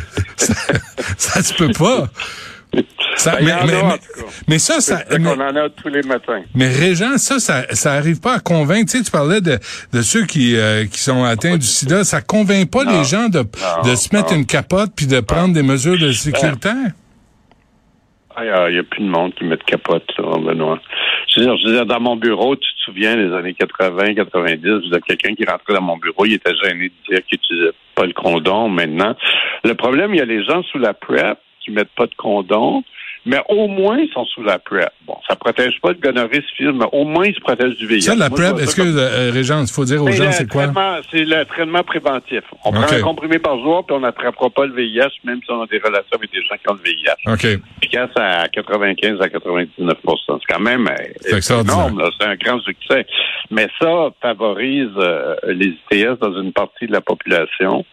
ça 1.18 1.42
se 1.42 1.52
peut 1.54 1.70
pas. 1.78 2.08
Ça- 3.16 3.36
Ben, 3.40 3.56
mais, 3.66 3.72
mais- 4.46 4.58
ça, 4.58 4.80
ça, 4.82 5.02
qu'on 5.04 5.40
en 5.40 5.56
a 5.56 5.70
tous 5.70 5.88
les 5.88 6.02
matins. 6.02 6.42
mais 6.54 6.68
Régent, 6.68 7.16
ça, 7.16 7.38
ça, 7.38 7.64
ça 7.72 7.94
arrive 7.94 8.20
pas 8.20 8.34
à 8.34 8.40
convaincre. 8.40 8.92
Tu 8.92 8.98
sais, 8.98 9.04
tu 9.04 9.10
parlais 9.10 9.40
de, 9.40 9.58
de 9.92 10.02
ceux 10.02 10.26
qui, 10.26 10.54
euh, 10.54 10.84
qui 10.84 11.00
sont 11.00 11.24
atteints 11.24 11.56
du 11.56 11.66
sida. 11.66 12.04
Ça 12.04 12.20
convainc 12.20 12.70
pas 12.70 12.84
les 12.84 13.04
gens 13.04 13.28
de, 13.30 13.40
de 13.84 13.94
se 13.94 14.14
mettre 14.14 14.32
non. 14.32 14.40
une 14.40 14.46
capote 14.46 14.90
puis 14.94 15.06
de 15.06 15.20
prendre 15.20 15.54
des 15.54 15.62
mesures 15.62 15.98
de 15.98 16.12
sécurité. 16.12 16.68
Ah, 18.36 18.42
Il 18.44 18.72
n'y 18.72 18.78
a, 18.78 18.80
a 18.80 18.84
plus 18.84 19.02
de 19.02 19.08
monde 19.08 19.34
qui 19.34 19.44
met 19.44 19.56
de 19.56 19.64
capote, 19.64 20.04
là, 20.18 20.38
Benoît. 20.38 20.78
Je 21.38 21.66
veux, 21.66 21.72
dire, 21.72 21.86
dans 21.86 22.00
mon 22.00 22.16
bureau, 22.16 22.56
tu 22.56 22.68
te 22.74 22.80
souviens, 22.80 23.14
les 23.14 23.32
années 23.32 23.54
80, 23.54 24.14
90, 24.14 24.60
je 24.62 24.70
veux 24.70 24.80
dire, 24.80 25.00
quelqu'un 25.06 25.34
qui 25.34 25.44
rentrait 25.44 25.74
dans 25.74 25.82
mon 25.82 25.96
bureau, 25.96 26.26
il 26.26 26.34
était 26.34 26.54
gêné 26.62 26.88
de 26.88 27.14
dire 27.14 27.24
qu'il 27.26 27.38
n'utilisait 27.38 27.72
pas 27.94 28.06
le 28.06 28.12
condom 28.12 28.68
maintenant. 28.68 29.14
Le 29.64 29.74
problème, 29.74 30.14
il 30.14 30.18
y 30.18 30.20
a 30.20 30.24
les 30.24 30.44
gens 30.44 30.62
sous 30.64 30.78
la 30.78 30.94
PrEP 30.94 31.38
qui 31.60 31.70
mettent 31.70 31.94
pas 31.96 32.06
de 32.06 32.14
condom, 32.16 32.82
mais 33.26 33.40
au 33.48 33.68
moins 33.68 33.98
ils 33.98 34.10
sont 34.12 34.24
sous 34.26 34.42
la 34.42 34.58
PrEP. 34.58 34.90
Bon, 35.06 35.16
ça 35.28 35.36
protège 35.36 35.80
pas 35.80 35.92
de 35.92 36.00
gonorrhée 36.00 36.42
syphilis, 36.50 36.72
mais 36.74 36.86
au 36.92 37.04
moins 37.04 37.26
ils 37.26 37.34
se 37.34 37.40
protègent 37.40 37.76
du 37.76 37.86
VIH. 37.86 38.02
Ça, 38.02 38.14
la 38.14 38.28
Moi, 38.28 38.38
PrEP, 38.38 38.58
est-ce 38.60 38.76
que, 38.76 38.82
comme- 38.82 38.98
euh, 38.98 39.30
Régence, 39.32 39.70
il 39.70 39.74
faut 39.74 39.84
dire 39.84 40.02
aux 40.02 40.10
gens, 40.10 40.32
c'est 40.32 40.48
quoi? 40.48 40.72
C'est 41.10 41.24
le 41.24 41.44
traitement 41.44 41.82
préventif. 41.82 42.42
On 42.64 42.72
prend 42.72 42.82
un 42.82 43.00
comprimé 43.00 43.38
par 43.38 43.58
jour, 43.58 43.84
puis 43.86 43.96
on 43.96 44.00
n'attrapera 44.00 44.50
pas 44.50 44.66
le 44.66 44.72
VIH, 44.72 45.20
même 45.24 45.40
si 45.44 45.50
on 45.50 45.62
a 45.62 45.66
des 45.66 45.78
relations 45.78 46.16
avec 46.16 46.32
des 46.32 46.42
gens 46.42 46.56
qui 46.56 46.70
ont 46.70 46.74
le 46.74 46.82
VIH. 46.82 47.32
OK. 47.32 47.60
Efficace 47.82 48.10
à 48.16 48.48
95 48.48 49.20
à 49.20 49.28
99 49.28 49.96
C'est 50.04 50.52
quand 50.52 50.60
même 50.60 50.88
euh, 50.88 51.60
énorme, 51.60 52.02
c'est 52.18 52.26
un 52.26 52.36
grand 52.36 52.60
succès. 52.60 53.06
Mais 53.50 53.68
ça 53.80 54.10
favorise 54.20 54.90
euh, 54.96 55.34
les 55.46 55.74
ITS 55.90 56.18
dans 56.20 56.40
une 56.40 56.52
partie 56.52 56.86
de 56.86 56.92
la 56.92 57.00
population. 57.00 57.84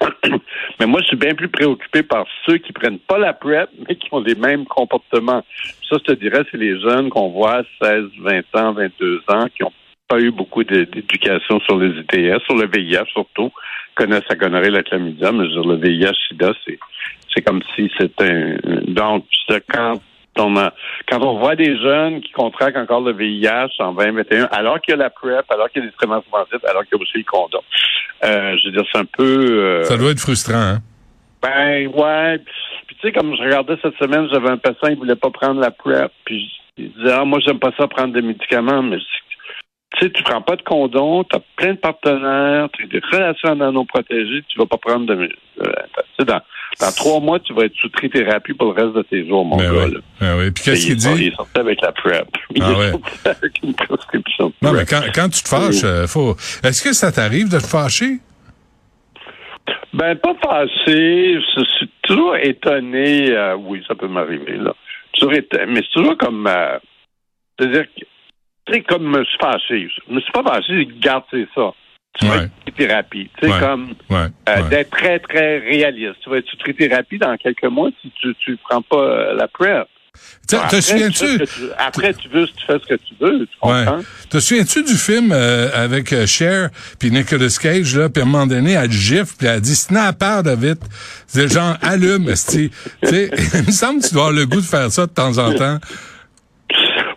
Mais 0.80 0.86
moi, 0.86 1.00
je 1.00 1.06
suis 1.06 1.16
bien 1.16 1.34
plus 1.34 1.48
préoccupé 1.48 2.02
par 2.02 2.26
ceux 2.44 2.58
qui 2.58 2.72
prennent 2.72 2.98
pas 2.98 3.18
la 3.18 3.32
PrEP, 3.32 3.70
mais 3.88 3.96
qui 3.96 4.08
ont 4.12 4.20
les 4.20 4.34
mêmes 4.34 4.66
comportements. 4.66 5.44
Ça, 5.88 5.96
je 5.98 6.04
te 6.04 6.12
dirais, 6.12 6.44
c'est 6.50 6.58
les 6.58 6.78
jeunes 6.80 7.08
qu'on 7.08 7.30
voit 7.30 7.62
16, 7.82 8.04
20 8.18 8.56
ans, 8.56 8.72
22 8.72 9.22
ans, 9.28 9.46
qui 9.54 9.64
ont 9.64 9.72
pas 10.08 10.20
eu 10.20 10.30
beaucoup 10.30 10.64
d'éducation 10.64 11.60
sur 11.60 11.78
les 11.78 11.90
ITS, 12.00 12.44
sur 12.44 12.56
le 12.56 12.66
VIH 12.66 13.10
surtout, 13.12 13.50
connaissent 13.94 14.28
la 14.28 14.36
gonorrhée, 14.36 14.70
la 14.70 14.82
chlamydia, 14.82 15.32
mais 15.32 15.48
dire, 15.48 15.64
le 15.64 15.76
VIH, 15.76 16.12
SIDA, 16.28 16.52
c'est 17.34 17.42
comme 17.42 17.62
si 17.74 17.90
c'était 17.98 18.30
un... 18.30 18.56
Donc, 18.86 19.24
quand 19.68 20.00
quand 20.36 21.22
on 21.22 21.38
voit 21.38 21.56
des 21.56 21.76
jeunes 21.78 22.20
qui 22.20 22.30
contractent 22.32 22.76
encore 22.76 23.00
le 23.00 23.12
VIH 23.12 23.68
en 23.78 23.92
2021, 23.92 24.44
alors 24.52 24.80
qu'il 24.80 24.92
y 24.92 24.94
a 24.94 24.98
la 24.98 25.10
PrEP, 25.10 25.44
alors 25.50 25.70
qu'il 25.70 25.82
y 25.82 25.86
a 25.86 25.88
des 25.88 25.94
traitements 25.96 26.20
préventifs, 26.20 26.64
alors 26.68 26.82
qu'il 26.84 26.96
y 26.96 27.00
a 27.00 27.02
aussi 27.02 27.18
le 27.18 27.24
condom. 27.24 27.60
Euh, 28.24 28.56
je 28.58 28.66
veux 28.66 28.72
dire, 28.72 28.84
c'est 28.92 29.00
un 29.00 29.04
peu... 29.04 29.24
euh, 29.24 29.82
Ça 29.84 29.96
doit 29.96 30.10
être 30.10 30.20
frustrant, 30.20 30.54
hein? 30.54 30.78
ben 31.42 31.86
ouais. 31.88 32.38
Puis 32.86 32.96
tu 32.96 33.06
sais, 33.06 33.12
comme 33.12 33.36
je 33.36 33.42
regardais 33.42 33.76
cette 33.82 33.96
semaine, 33.98 34.28
j'avais 34.32 34.50
un 34.50 34.56
patient, 34.56 34.88
il 34.88 34.96
voulait 34.96 35.16
pas 35.16 35.30
prendre 35.30 35.60
la 35.60 35.70
PrEP. 35.70 36.10
Puis 36.24 36.50
il 36.76 36.92
disait 36.92 37.12
Ah, 37.12 37.24
moi 37.24 37.38
j'aime 37.44 37.58
pas 37.58 37.72
ça 37.78 37.86
prendre 37.86 38.12
des 38.14 38.22
médicaments, 38.22 38.82
mais 38.82 38.98
tu 38.98 40.00
sais, 40.00 40.10
tu 40.10 40.22
prends 40.22 40.42
pas 40.42 40.56
de 40.56 40.62
condom, 40.62 41.24
tu 41.24 41.36
as 41.36 41.40
plein 41.56 41.74
de 41.74 41.78
partenaires, 41.78 42.68
tu 42.72 42.84
as 42.84 42.88
des 42.88 43.00
relations 43.10 43.54
nanoprotégées, 43.54 44.44
tu 44.48 44.58
vas 44.58 44.66
pas 44.66 44.78
prendre 44.78 45.06
de 45.06 45.28
euh, 45.62 45.72
dans, 46.24 46.40
dans 46.80 46.92
trois 46.92 47.20
mois, 47.20 47.38
tu 47.40 47.54
vas 47.54 47.62
être 47.64 47.74
sous 47.76 47.88
trithérapie 47.88 48.52
pour 48.54 48.72
le 48.74 48.82
reste 48.82 48.94
de 48.96 49.02
tes 49.02 49.26
jours, 49.26 49.44
mon 49.44 49.56
Ben 49.56 49.72
gars. 49.74 49.84
oui. 49.86 49.96
Ben 50.20 50.38
oui. 50.38 50.50
Puis 50.50 50.64
qu'est-ce 50.64 50.82
qu'il 50.86 50.92
il, 50.92 50.96
dit? 50.96 51.24
il 51.26 51.34
sortait 51.34 51.60
avec 51.60 51.80
la 51.80 51.92
PrEP. 51.92 52.28
Il 52.54 52.62
Ah 52.62 52.70
est 52.72 52.76
ouais. 52.76 52.90
sorti 52.92 53.10
avec 53.24 53.52
une 53.62 53.74
prescription 53.74 54.52
Non, 54.62 54.72
mais 54.72 54.84
quand, 54.84 55.00
quand 55.14 55.28
tu 55.28 55.42
te 55.42 55.48
fâches, 55.48 55.84
euh, 55.84 56.06
faut. 56.06 56.36
Est-ce 56.62 56.82
que 56.82 56.92
ça 56.92 57.10
t'arrive 57.12 57.48
de 57.48 57.58
te 57.58 57.66
fâcher? 57.66 58.18
Ben, 59.94 60.14
pas 60.16 60.34
fâché. 60.42 61.34
Je 61.56 61.64
suis 61.78 61.90
toujours 62.02 62.36
étonné. 62.36 63.30
euh, 63.32 63.56
oui, 63.56 63.82
ça 63.88 63.94
peut 63.94 64.08
m'arriver, 64.08 64.56
là. 64.58 64.74
Toujours 65.14 65.32
étonné. 65.34 65.64
Mais 65.66 65.80
c'est 65.82 65.92
toujours 66.00 66.16
comme. 66.18 66.46
euh, 66.46 66.78
C'est-à-dire 67.58 67.84
que. 67.84 68.04
Tu 68.66 68.72
sais, 68.74 68.80
comme 68.82 69.04
me 69.08 69.24
suis 69.24 69.38
fâché. 69.40 69.88
Je 70.08 70.12
me 70.14 70.20
suis 70.20 70.32
pas 70.32 70.42
fâché, 70.42 70.88
garde, 71.00 71.22
c'est 71.30 71.46
ça. 71.54 71.72
Tu 72.18 72.26
vas 72.26 72.36
Ouais. 72.38 72.44
être 72.44 72.50
sous 72.66 72.74
thérapie. 72.74 73.30
Tu 73.38 73.46
sais, 73.46 73.52
Ouais. 73.52 73.60
comme. 73.60 73.88
Ouais. 74.10 74.16
euh, 74.48 74.62
ouais. 74.62 74.68
D'être 74.70 74.90
très, 74.90 75.18
très 75.18 75.58
réaliste. 75.58 76.16
Tu 76.22 76.30
vas 76.30 76.38
être 76.38 76.46
sous 76.48 76.72
thérapie 76.72 77.18
dans 77.18 77.36
quelques 77.36 77.64
mois 77.64 77.90
si 78.02 78.10
tu 78.20 78.34
tu 78.36 78.56
prends 78.68 78.82
pas 78.82 78.96
euh, 78.96 79.34
la 79.34 79.48
PrEP. 79.48 79.86
Te, 80.48 80.56
Après, 80.56 80.78
te 80.78 80.82
souviens-tu? 80.82 81.38
tu- 81.40 81.62
Après, 81.76 82.14
tu 82.14 82.28
veux, 82.30 82.46
tu 82.46 82.64
fais 82.66 82.78
ce 82.82 82.86
que 82.86 82.94
tu 82.94 83.14
veux. 83.20 83.40
Tu 83.46 83.68
Ouais. 83.68 83.84
comprends? 83.84 84.00
Te 84.30 84.40
souviens-tu 84.40 84.82
du 84.84 84.94
film 84.94 85.30
euh, 85.30 85.68
avec 85.74 86.10
euh, 86.14 86.24
Cher 86.24 86.70
puis 86.98 87.10
Nicolas 87.10 87.54
Cage 87.60 87.94
là, 87.94 88.08
puis 88.08 88.22
à 88.22 88.24
un 88.24 88.28
moment 88.28 88.46
donné 88.46 88.72
elle 88.72 88.90
gifle 88.90 89.34
puis 89.36 89.46
elle 89.46 89.60
dit 89.60 89.76
snap 89.76 90.22
out 90.22 90.46
of 90.46 90.64
it. 90.64 90.78
C'est 91.26 91.52
genre 91.52 91.76
allume. 91.82 92.24
Tu 92.48 92.70
sais, 93.02 93.30
il 93.54 93.66
me 93.66 93.70
semble 93.72 94.00
que 94.00 94.08
tu 94.08 94.14
dois 94.14 94.28
avoir 94.28 94.32
le 94.38 94.46
goût 94.46 94.62
de 94.62 94.66
faire 94.66 94.90
ça 94.90 95.04
de 95.04 95.10
temps 95.12 95.36
en 95.36 95.52
temps. 95.52 95.78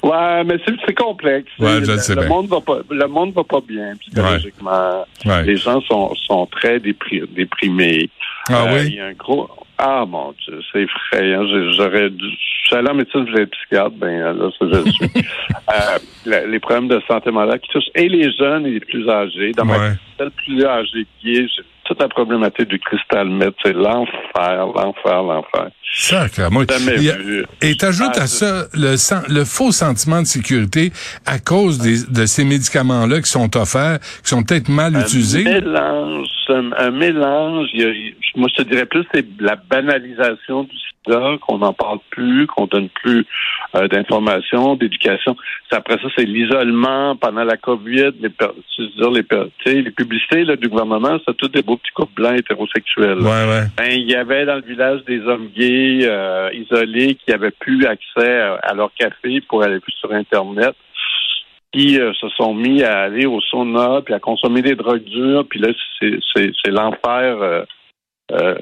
Ouais, 0.04 0.44
mais 0.46 0.56
c'est 0.66 0.76
c'est 0.86 0.94
complexe. 0.94 1.52
Ouais, 1.60 1.82
je 1.82 1.88
le 1.88 1.94
le, 1.94 1.98
sais 1.98 2.16
le 2.16 2.22
bien. 2.22 2.30
monde 2.30 2.48
va 2.48 2.62
pas, 2.62 2.78
le 2.90 3.08
monde 3.08 3.34
va 3.34 3.44
pas 3.44 3.60
bien 3.68 3.96
psychologiquement. 4.00 5.06
Ouais. 5.26 5.44
Les 5.44 5.58
gens 5.58 5.82
sont, 5.82 6.14
sont 6.16 6.46
très 6.46 6.80
dépri- 6.80 7.28
déprimés. 7.34 8.10
Ah 8.50 8.64
Euh, 8.66 8.80
oui? 8.80 8.88
Il 8.88 8.96
y 8.96 9.00
a 9.02 9.08
un 9.08 9.14
gros. 9.14 9.50
Ah 9.78 10.06
mon 10.08 10.34
Dieu, 10.44 10.60
c'est 10.72 10.84
effrayant. 10.84 11.46
J'aurais 11.74 12.10
dû. 12.10 12.26
Je 12.30 12.68
suis 12.68 12.76
allé 12.76 12.90
en 12.90 12.94
médecine, 12.94 13.26
je 13.36 13.44
psychiatre, 13.46 13.96
ben 13.96 14.20
là, 14.20 14.50
ça 14.58 14.66
je 14.72 14.78
le 14.86 14.92
suis. 14.92 15.10
Euh, 15.70 16.42
les 16.48 16.60
problèmes 16.60 16.88
de 16.88 17.00
santé 17.08 17.30
mentale 17.30 17.60
qui 17.60 17.70
touchent 17.70 17.92
et 17.94 18.10
les 18.10 18.32
jeunes 18.32 18.66
et 18.66 18.72
les 18.72 18.80
plus 18.80 19.08
âgés. 19.08 19.52
Dans 19.52 19.68
Ouais. 19.68 19.78
ma 19.78 19.94
celle 20.18 20.32
plus 20.32 20.66
âgée 20.66 21.06
qui 21.22 21.34
est, 21.36 21.46
toute 21.90 22.00
la 22.02 22.08
problématique 22.08 22.70
du 22.70 22.80
cristal 22.80 23.28
meth, 23.30 23.56
c'est 23.66 23.74
l'enfer, 23.74 24.66
l'enfer, 24.76 25.24
l'enfer. 25.24 25.70
Sacre, 25.92 26.50
moi. 26.52 26.64
Jamais 26.70 26.94
Il 26.98 27.04
y 27.04 27.10
a- 27.10 27.18
vu. 27.18 27.44
Et 27.62 27.76
t'ajoutes 27.76 28.16
Ah, 28.16 28.22
à 28.24 28.28
ça 28.28 28.68
le, 28.74 28.96
le 29.34 29.44
faux 29.44 29.72
sentiment 29.72 30.22
de 30.22 30.28
sécurité 30.28 30.92
à 31.26 31.40
cause 31.40 31.80
des, 31.80 31.98
de 32.08 32.26
ces 32.28 32.46
médicaments-là 32.46 33.22
qui 33.22 33.30
sont 33.32 33.58
offerts, 33.58 34.00
qui 34.24 34.30
sont 34.30 34.44
peut-être 34.44 34.70
mal 34.70 34.96
utilisés. 34.96 35.42
Un 35.48 35.62
mélange, 35.62 36.28
un, 36.50 36.72
un 36.78 36.92
mélange. 36.92 37.68
il 37.74 37.82
y 37.82 37.84
a- 37.86 37.90
il- 37.90 38.14
moi, 38.36 38.48
je 38.56 38.64
te 38.64 38.70
dirais 38.70 38.86
plus, 38.86 39.04
c'est 39.14 39.26
la 39.40 39.56
banalisation 39.56 40.64
du 40.64 40.78
qu'on 41.42 41.58
n'en 41.60 41.74
parle 41.74 42.00
plus, 42.12 42.46
qu'on 42.48 42.66
donne 42.68 42.90
plus 42.90 43.26
euh, 43.76 43.88
d'informations, 43.88 44.76
d'éducation. 44.76 45.36
Après 45.72 45.96
ça, 45.96 46.08
c'est 46.16 46.26
l'isolement 46.26 47.16
pendant 47.16 47.44
la 47.44 47.58
COVID, 47.58 48.12
les, 48.20 48.30
dire, 48.30 49.12
les, 49.12 49.82
les 49.82 49.92
publicités 49.92 50.44
là, 50.44 50.56
du 50.56 50.68
gouvernement, 50.68 51.18
c'est 51.26 51.36
tous 51.38 51.48
des 51.48 51.62
beaux 51.62 51.78
petits 51.78 51.92
couples 51.94 52.14
blancs 52.14 52.38
hétérosexuels. 52.38 53.20
Ouais, 53.20 53.46
ouais. 53.50 53.64
Ben, 53.78 53.92
il 53.92 54.10
y 54.10 54.16
avait 54.16 54.46
dans 54.46 54.56
le 54.56 54.62
village 54.62 55.04
des 55.06 55.22
hommes 55.22 55.50
gays 55.56 56.02
euh, 56.04 56.50
isolés 56.54 57.16
qui 57.16 57.32
avaient 57.32 57.52
plus 57.52 57.86
accès 57.86 58.42
à, 58.42 58.56
à 58.56 58.74
leur 58.74 58.92
café 58.94 59.42
pour 59.42 59.64
aller 59.64 59.80
plus 59.80 59.94
sur 59.94 60.12
Internet, 60.12 60.76
qui 61.72 62.00
euh, 62.00 62.14
se 62.14 62.30
sont 62.30 62.54
mis 62.54 62.84
à 62.84 63.02
aller 63.02 63.26
au 63.26 63.40
sauna 63.42 64.02
puis 64.04 64.14
à 64.14 64.20
consommer 64.20 64.62
des 64.62 64.76
drogues 64.76 65.04
dures. 65.04 65.46
Puis 65.50 65.60
là, 65.60 65.70
c'est, 66.02 66.72
l'enfer. 66.72 67.42
euh, 67.42 67.64
euh, 68.32 68.56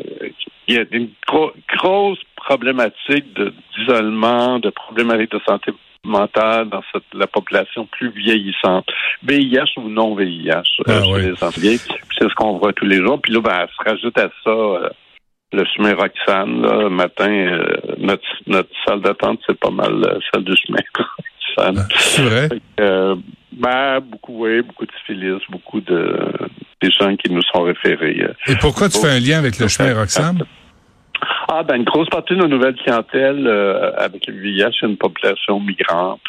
il 0.68 0.76
y 0.76 0.78
a 0.80 0.84
une 0.92 1.10
gro- 1.28 1.54
grosse 1.76 2.20
problématique 2.36 3.34
de, 3.34 3.54
d'isolement, 3.76 4.60
de 4.60 4.70
problématiques 4.70 5.32
de 5.32 5.42
santé 5.48 5.72
mentale 6.04 6.70
dans 6.70 6.84
cette, 6.94 7.04
la 7.14 7.28
population 7.28 7.86
plus 7.86 8.10
vieillissante. 8.10 8.88
VIH 9.24 9.78
ou 9.78 9.90
non 9.90 10.16
VIH 10.16 10.52
euh, 10.52 10.62
Ah 10.88 11.04
chez 11.04 11.12
oui. 11.12 11.22
les 11.24 11.78
c'est 11.78 12.30
ce 12.30 12.34
qu'on 12.36 12.58
voit 12.58 12.74
tous 12.74 12.86
les 12.86 12.98
jours. 12.98 13.20
Puis 13.22 13.34
là, 13.34 13.42
ben, 13.42 13.68
se 13.68 13.90
rajoute 13.90 14.18
à 14.18 14.30
ça 14.44 14.50
euh, 14.50 14.90
le 15.54 15.66
Sumeroxane. 15.66 16.62
Là, 16.62 16.84
le 16.84 16.90
matin, 16.90 17.30
euh, 17.30 17.78
notre, 17.98 18.24
notre 18.48 18.70
salle 18.86 19.02
d'attente, 19.02 19.40
c'est 19.48 19.60
pas 19.60 19.70
mal 19.72 19.94
euh, 20.06 20.20
celle 20.34 20.44
du 20.44 20.56
Sumeroxane. 20.56 21.88
C'est 21.98 22.22
vrai. 22.22 22.50
Que, 22.78 23.16
ben, 23.52 24.00
beaucoup, 24.00 24.46
oui, 24.46 24.62
beaucoup 24.62 24.86
de 24.86 24.92
syphilis, 25.00 25.42
beaucoup 25.50 25.82
de 25.82 26.16
des 26.82 26.92
gens 26.92 27.16
qui 27.16 27.32
nous 27.32 27.42
sont 27.44 27.64
référés. 27.64 28.22
euh. 28.22 28.34
Et 28.52 28.56
pourquoi 28.56 28.90
tu 28.90 29.00
fais 29.00 29.10
un 29.10 29.20
lien 29.20 29.38
avec 29.40 29.58
le 29.60 29.68
chemin 29.68 29.94
Roxham? 29.96 30.40
Ah, 31.50 31.64
ben, 31.64 31.78
une 31.78 31.84
grosse 31.86 32.10
partie 32.10 32.36
de 32.36 32.40
nos 32.40 32.48
nouvelles 32.48 32.76
clientèles 32.76 33.48
euh, 33.48 33.92
avec 33.98 34.28
le 34.28 34.34
VIH, 34.40 34.70
c'est 34.80 34.86
une 34.86 34.98
population 34.98 35.60
migrante 35.60 36.20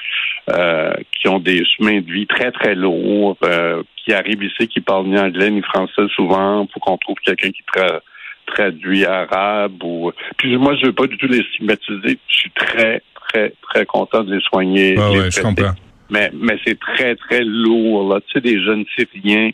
euh, 0.50 0.92
qui 1.20 1.28
ont 1.28 1.40
des 1.40 1.62
chemins 1.64 2.00
de 2.00 2.10
vie 2.10 2.26
très, 2.26 2.50
très 2.52 2.74
lourds, 2.74 3.36
euh, 3.44 3.82
qui 3.96 4.14
arrivent 4.14 4.42
ici, 4.42 4.68
qui 4.68 4.80
parlent 4.80 5.06
ni 5.06 5.18
anglais 5.18 5.50
ni 5.50 5.60
français 5.60 6.06
souvent, 6.14 6.64
pour 6.66 6.80
qu'on 6.80 6.96
trouve 6.96 7.16
quelqu'un 7.24 7.50
qui 7.50 7.62
tra- 7.76 8.00
traduit 8.46 9.04
arabe 9.04 9.82
ou. 9.82 10.12
Puis 10.38 10.56
moi, 10.56 10.74
je 10.80 10.86
veux 10.86 10.92
pas 10.94 11.06
du 11.06 11.18
tout 11.18 11.26
les 11.26 11.42
stigmatiser. 11.52 12.18
Je 12.28 12.36
suis 12.36 12.50
très, 12.52 13.02
très, 13.28 13.52
très 13.68 13.84
content 13.84 14.24
de 14.24 14.34
les 14.36 14.40
soigner. 14.42 14.94
Ah 14.98 15.10
les 15.12 15.18
ouais, 15.20 15.30
je 15.30 15.42
comprends. 15.42 15.74
Mais, 16.10 16.30
mais 16.32 16.58
c'est 16.66 16.78
très, 16.80 17.14
très 17.16 17.42
lourd, 17.44 18.08
là. 18.14 18.20
Tu 18.20 18.32
sais, 18.32 18.40
des 18.40 18.64
jeunes 18.64 18.84
Syriens. 18.96 19.50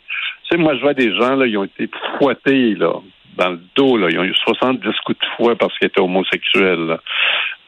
Tu 0.49 0.55
sais, 0.57 0.61
moi, 0.61 0.75
je 0.75 0.81
vois 0.81 0.93
des 0.93 1.13
gens, 1.15 1.35
là, 1.35 1.45
ils 1.47 1.57
ont 1.57 1.63
été 1.63 1.89
fouettés, 2.17 2.75
là, 2.75 2.93
dans 3.37 3.49
le 3.49 3.59
dos, 3.75 3.97
là. 3.97 4.07
Ils 4.11 4.19
ont 4.19 4.23
eu 4.23 4.33
70 4.33 4.79
coups 5.05 5.19
de 5.19 5.25
fouet 5.35 5.55
parce 5.55 5.77
qu'ils 5.77 5.87
étaient 5.87 6.01
homosexuels, 6.01 6.85
là. 6.87 6.99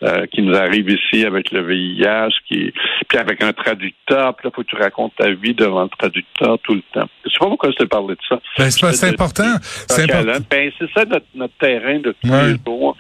Euh, 0.03 0.27
qui 0.27 0.43
nous 0.43 0.55
arrivent 0.55 0.91
ici 0.91 1.25
avec 1.25 1.49
le 1.51 1.63
VIH, 1.63 2.29
qui, 2.47 2.71
puis 3.09 3.17
avec 3.17 3.41
un 3.41 3.51
traducteur, 3.51 4.35
puis 4.35 4.45
là, 4.47 4.51
faut 4.55 4.61
que 4.61 4.67
tu 4.67 4.75
racontes 4.75 5.15
ta 5.17 5.31
vie 5.31 5.55
devant 5.55 5.83
le 5.83 5.89
traducteur 5.89 6.59
tout 6.59 6.75
le 6.75 6.83
temps. 6.93 7.09
Je 7.25 7.31
sais 7.31 7.39
pas 7.39 7.47
pourquoi 7.47 7.71
je 7.71 7.77
t'ai 7.77 7.87
parlé 7.87 8.13
de 8.13 8.19
ça. 8.29 8.39
Ben, 8.59 8.69
c'est 8.69 9.07
important. 9.09 9.55
C'est 9.63 10.03
important. 10.03 10.37
Ben, 10.51 10.71
c'est 10.77 10.91
ça 10.93 11.03
notre, 11.05 11.25
notre 11.33 11.55
terrain 11.59 11.97
de 11.97 12.15
tous 12.21 12.29
Ouais. 12.29 12.51
les 12.53 12.57
jours. 12.63 12.95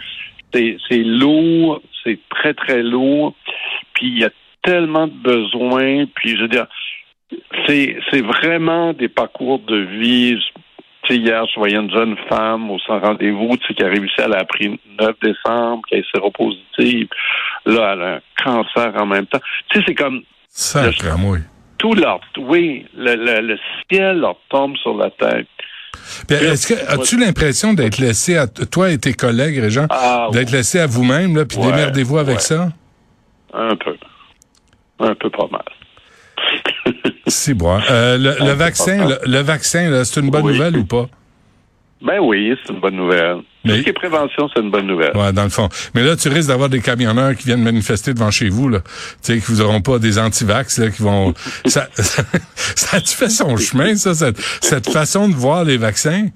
C'est, 0.51 0.77
c'est 0.89 1.03
lourd, 1.03 1.81
c'est 2.03 2.17
très, 2.31 2.55
très 2.55 2.81
lourd. 2.81 3.35
Puis 3.93 4.07
il 4.07 4.17
y 4.19 4.25
a 4.25 4.31
tellement 4.63 5.05
de 5.05 5.13
besoins. 5.13 6.05
Puis 6.15 6.35
je 6.35 6.41
veux 6.41 6.47
dire, 6.47 6.65
c'est, 7.67 7.97
c'est 8.09 8.21
vraiment 8.21 8.93
des 8.93 9.09
parcours 9.09 9.59
de 9.59 9.77
vie. 9.77 10.37
Tu 11.03 11.13
sais, 11.13 11.19
hier, 11.19 11.45
je 11.53 11.59
voyais 11.59 11.77
une 11.77 11.91
jeune 11.91 12.15
femme 12.29 12.69
au 12.71 12.79
sans 12.79 12.99
rendez-vous, 12.99 13.55
tu 13.57 13.67
sais, 13.67 13.73
qui 13.73 13.83
arrive 13.83 14.05
ici, 14.05 14.15
elle 14.17 14.33
a 14.33 14.39
appris 14.39 14.67
le 14.69 15.05
9 15.05 15.15
décembre, 15.21 15.81
qui 15.87 15.95
est 15.95 16.05
séropositive. 16.13 17.07
Là, 17.65 17.93
elle 17.93 18.01
a 18.01 18.15
un 18.15 18.19
cancer 18.43 18.93
en 19.01 19.05
même 19.05 19.25
temps. 19.27 19.39
Tu 19.69 19.79
sais, 19.79 19.85
c'est 19.87 19.95
comme 19.95 20.21
Sacre, 20.49 21.17
moi. 21.17 21.37
tout 21.77 21.93
leur, 21.93 22.19
oui, 22.37 22.85
le, 22.95 23.15
le, 23.15 23.41
le 23.41 23.59
ciel 23.89 24.19
leur 24.19 24.37
tombe 24.49 24.75
sur 24.77 24.95
la 24.97 25.09
tête. 25.11 25.47
Puis, 26.27 26.35
est-ce 26.37 26.67
que 26.73 26.91
as-tu 26.91 27.17
l'impression 27.19 27.73
d'être 27.73 27.97
laissé 27.99 28.37
à 28.37 28.47
toi 28.47 28.91
et 28.91 28.97
tes 28.97 29.13
collègues, 29.13 29.59
Régent, 29.59 29.87
Ah, 29.89 30.27
d'être 30.31 30.51
laissé 30.51 30.79
à 30.79 30.87
vous-même, 30.87 31.35
là, 31.35 31.45
puis 31.45 31.57
démerdez-vous 31.57 32.17
avec 32.17 32.35
ouais. 32.35 32.41
ça? 32.41 32.69
Un 33.53 33.75
peu. 33.75 33.95
Un 34.99 35.15
peu 35.15 35.29
pas 35.29 35.47
mal. 35.51 35.63
C'est 37.27 37.53
bon. 37.53 37.79
Euh, 37.89 38.17
le, 38.17 38.35
le 38.45 38.51
vaccin, 38.53 39.07
c'est 39.07 39.27
le, 39.27 39.31
le 39.37 39.39
vaccin, 39.41 39.89
là, 39.89 40.05
c'est 40.05 40.19
une 40.21 40.29
bonne 40.29 40.43
Oui. 40.45 40.53
nouvelle 40.53 40.77
ou 40.77 40.85
pas? 40.85 41.07
Ben 42.01 42.19
oui, 42.19 42.55
c'est 42.63 42.71
une 42.73 42.79
bonne 42.79 42.95
nouvelle. 42.95 43.37
Mais- 43.65 43.71
Tout 43.71 43.77
ce 43.79 43.83
qui 43.83 43.89
est 43.89 43.93
prévention, 43.93 44.47
c'est 44.53 44.61
une 44.61 44.69
bonne 44.69 44.85
nouvelle. 44.85 45.17
Ouais, 45.17 45.33
dans 45.33 45.43
le 45.43 45.49
fond. 45.49 45.67
Mais 45.95 46.03
là, 46.03 46.15
tu 46.15 46.29
risques 46.29 46.47
d'avoir 46.49 46.69
des 46.69 46.79
camionneurs 46.79 47.35
qui 47.35 47.45
viennent 47.47 47.63
manifester 47.63 48.13
devant 48.13 48.29
chez 48.31 48.49
vous, 48.49 48.69
là. 48.69 48.79
Tu 48.81 48.87
sais, 49.21 49.33
qui 49.39 49.45
vous 49.51 49.61
auront 49.61 49.81
pas 49.81 49.97
des 49.97 50.19
antivax, 50.19 50.77
là, 50.77 50.89
qui 50.91 51.01
vont. 51.01 51.33
ça, 51.65 51.87
ça, 51.93 52.23
ça 52.75 52.97
a-tu 52.97 53.15
fait 53.15 53.29
son 53.29 53.57
chemin, 53.57 53.95
ça, 53.95 54.13
cette, 54.13 54.39
cette 54.61 54.89
façon 54.91 55.27
de 55.27 55.33
voir 55.33 55.63
les 55.63 55.77
vaccins? 55.77 56.27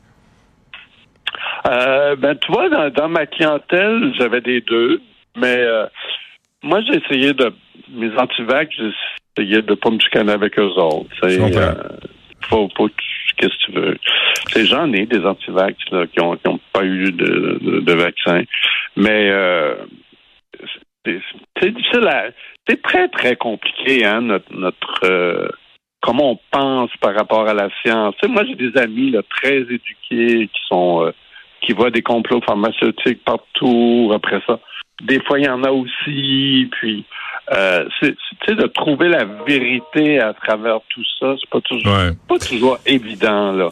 Euh, 1.69 2.15
ben, 2.15 2.35
tu 2.37 2.51
vois, 2.51 2.69
dans, 2.69 2.89
dans 2.89 3.09
ma 3.09 3.27
clientèle, 3.27 4.13
j'avais 4.17 4.41
des 4.41 4.61
deux, 4.61 4.99
mais 5.37 5.57
euh, 5.59 5.85
moi, 6.63 6.79
j'ai 6.81 6.97
essayé 7.03 7.33
de... 7.33 7.53
Mes 7.93 8.09
antivax, 8.17 8.69
j'ai 9.37 9.43
essayé 9.43 9.61
de 9.61 9.73
pas 9.75 9.89
me 9.89 9.99
chicaner 9.99 10.33
avec 10.33 10.57
eux 10.59 10.73
autres. 10.77 11.09
Euh, 11.23 11.73
faut, 12.49 12.69
faut 12.75 12.89
qu'est-ce 13.37 13.49
que 13.49 13.65
tu 13.65 13.71
veux. 13.71 13.97
C'est 14.47 14.65
j'en 14.65 14.91
ai 14.93 15.05
des 15.05 15.25
antivax 15.25 15.77
là, 15.91 16.07
qui 16.07 16.19
ont, 16.21 16.35
qui 16.35 16.47
ont 16.47 16.59
pas 16.73 16.83
eu 16.83 17.11
de, 17.11 17.59
de, 17.61 17.79
de 17.79 17.93
vaccin, 17.93 18.43
mais 18.95 19.29
euh, 19.29 19.75
c'est, 21.05 21.71
difficile 21.71 22.07
à... 22.07 22.25
C'est 22.67 22.81
très, 22.81 23.07
très 23.07 23.35
compliqué, 23.35 24.05
hein, 24.05 24.21
notre... 24.21 24.53
notre 24.53 25.05
euh, 25.05 25.47
comment 26.01 26.31
on 26.31 26.39
pense 26.51 26.89
par 26.99 27.13
rapport 27.13 27.47
à 27.47 27.53
la 27.53 27.69
science. 27.81 28.15
Moi, 28.27 28.43
j'ai 28.45 28.55
des 28.55 28.75
amis 28.79 29.11
là, 29.11 29.21
très 29.29 29.57
éduqués 29.57 30.47
qui 30.47 30.61
sont... 30.67 31.05
euh, 31.05 31.11
qui 31.61 31.73
voient 31.73 31.91
des 31.91 32.01
complots 32.01 32.41
pharmaceutiques 32.41 33.23
partout. 33.23 34.11
Après 34.13 34.41
ça, 34.47 34.59
des 35.03 35.19
fois, 35.21 35.39
il 35.39 35.45
y 35.45 35.49
en 35.49 35.63
a 35.63 35.71
aussi. 35.71 36.67
Puis, 36.71 37.05
euh, 37.53 37.83
c'est, 37.99 38.07
c'est, 38.07 38.37
tu 38.45 38.55
sais, 38.55 38.55
de 38.55 38.67
trouver 38.67 39.09
la 39.09 39.25
vérité 39.47 40.19
à 40.19 40.33
travers 40.33 40.79
tout 40.89 41.03
ça, 41.19 41.33
c'est 41.39 41.49
pas 41.49 41.59
toujours, 41.61 41.93
Ouais. 41.93 42.11
pas 42.27 42.37
toujours 42.39 42.79
évident, 42.85 43.51
là. 43.51 43.69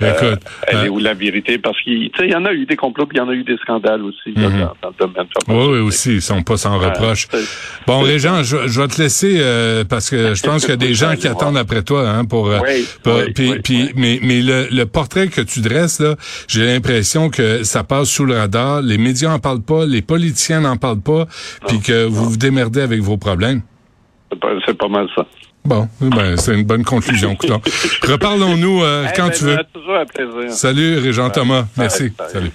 Écoute, 0.00 0.40
Elle 0.66 0.76
euh, 0.76 0.84
est 0.84 0.88
où 0.88 0.98
la 0.98 1.14
vérité? 1.14 1.58
Parce 1.58 1.80
qu'il 1.82 2.10
tu 2.10 2.18
sais, 2.18 2.26
il 2.26 2.32
y 2.32 2.34
en 2.36 2.44
a 2.44 2.52
eu 2.52 2.64
des 2.66 2.76
complots, 2.76 3.06
puis 3.06 3.18
il 3.18 3.20
y 3.20 3.22
en 3.22 3.28
a 3.28 3.34
eu 3.34 3.44
des 3.44 3.56
scandales 3.58 4.02
aussi 4.02 4.32
là, 4.34 4.48
Mhm. 4.48 4.60
dans, 4.60 4.74
dans 4.82 4.88
le 4.88 4.94
domaine 5.06 5.26
oui, 5.48 5.54
oui, 5.72 5.78
aussi, 5.80 6.14
ils 6.14 6.22
sont 6.22 6.42
pas 6.42 6.56
sans 6.56 6.78
reproche. 6.78 7.28
Ouais, 7.32 7.40
c'est- 7.40 7.84
Bon, 7.86 8.00
Régent, 8.00 8.42
je, 8.42 8.66
je 8.68 8.80
vais 8.80 8.88
te 8.88 9.00
laisser 9.00 9.36
euh, 9.40 9.84
parce 9.84 10.08
que 10.10 10.34
je 10.34 10.42
pense 10.42 10.62
qu'il 10.62 10.70
y 10.70 10.72
a 10.72 10.76
des 10.76 10.94
gens 10.94 11.14
qui 11.16 11.26
attendent 11.28 11.56
après 11.58 11.82
toi 11.82 12.08
hein, 12.08 12.24
pour. 12.24 12.48
euh, 12.48 12.60
Oui, 12.62 12.86
pour- 13.02 13.16
oui, 13.16 13.32
puis, 13.34 13.50
oui, 13.50 13.58
puis- 13.62 13.82
oui. 13.82 13.92
mais, 13.96 14.18
mais 14.22 14.40
le, 14.42 14.68
le 14.70 14.86
portrait 14.86 15.28
que 15.28 15.40
tu 15.40 15.60
dresses 15.60 16.00
là, 16.00 16.14
j'ai 16.48 16.64
l'impression 16.66 17.30
que 17.30 17.62
ça 17.64 17.84
passe 17.84 18.08
sous 18.08 18.24
le 18.24 18.36
radar. 18.36 18.80
Les 18.82 18.98
médias 18.98 19.30
en 19.32 19.38
parlent 19.38 19.62
pas, 19.62 19.84
les 19.86 20.02
politiciens 20.02 20.60
n'en 20.60 20.76
parlent 20.76 21.00
pas, 21.00 21.26
puis 21.66 21.80
que 21.80 22.04
vous 22.04 22.30
vous 22.30 22.36
démerdez 22.36 22.80
avec 22.80 23.00
problèmes. 23.16 23.62
C'est 24.30 24.76
pas, 24.76 24.88
mal 24.88 25.08
ça. 25.16 25.24
Bon, 25.64 25.88
ben 26.00 26.36
c'est 26.36 26.54
une 26.54 26.64
bonne 26.64 26.84
conclusion. 26.84 27.36
Reparlons-nous 28.02 28.82
euh, 28.82 29.06
Eh 29.08 29.16
quand 29.16 29.28
ben, 29.28 29.32
tu 29.32 29.44
veux. 29.44 29.58
toujours 29.72 29.96
un 29.96 30.04
plaisir. 30.04 30.52
Salut, 30.52 30.98
Régent 30.98 31.30
Thomas. 31.30 31.64
Merci. 31.76 32.12
Salut. 32.28 32.52